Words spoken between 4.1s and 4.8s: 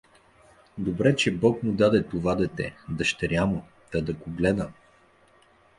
го гледа.